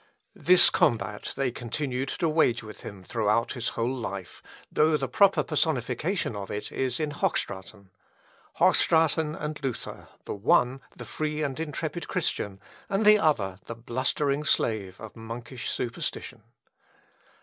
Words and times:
This 0.33 0.71
combat 0.71 1.31
they 1.37 1.51
continued 1.51 2.09
to 2.09 2.27
wage 2.27 2.63
with 2.63 2.81
him 2.81 3.03
throughout 3.03 3.53
his 3.53 3.67
whole 3.77 3.95
life, 3.95 4.41
though 4.71 4.97
the 4.97 5.07
proper 5.07 5.43
personification 5.43 6.35
of 6.35 6.49
it 6.49 6.71
is 6.71 6.99
in 6.99 7.11
Hochstraten; 7.11 7.91
Hochstraten 8.57 9.35
and 9.35 9.61
Luther 9.63 10.07
the 10.25 10.33
one, 10.33 10.81
the 10.95 11.05
free 11.05 11.43
and 11.43 11.59
intrepid 11.59 12.07
Christian, 12.07 12.59
and 12.89 13.05
the 13.05 13.19
other, 13.19 13.59
the 13.67 13.75
blustering 13.75 14.43
slave 14.43 14.99
of 14.99 15.15
monkish 15.15 15.69
superstition. 15.69 16.41